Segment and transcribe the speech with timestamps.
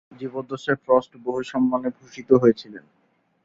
[0.19, 2.85] জীবদ্দশায় ফ্রস্ট বহু সম্মানে ভূষিত হয়েছিলেন।